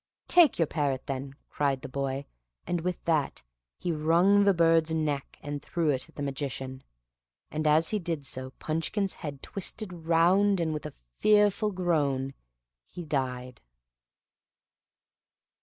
"Take 0.27 0.57
your 0.57 0.65
parrot, 0.65 1.05
then, 1.05 1.35
cried 1.47 1.83
the 1.83 1.87
boy, 1.87 2.25
and 2.65 2.81
with 2.81 3.05
that. 3.05 3.43
he 3.77 3.91
wrung 3.91 4.45
the 4.45 4.53
bird's 4.55 4.95
neck, 4.95 5.37
and 5.43 5.61
threw 5.61 5.91
it 5.91 6.09
at 6.09 6.15
the 6.15 6.23
magician; 6.23 6.81
and 7.51 7.67
as 7.67 7.89
he 7.89 7.99
did 7.99 8.25
so, 8.25 8.49
Punchkin's 8.57 9.13
head 9.21 9.43
twisted 9.43 9.93
round 9.93 10.59
and, 10.59 10.73
with 10.73 10.87
a 10.87 10.93
fearful 11.19 11.71
groan, 11.71 12.33
he 12.87 13.03
died! 13.05 13.61